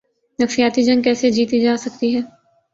[0.39, 2.21] نفسیاتی جنگ کیسے جیتی جا سکتی ہے۔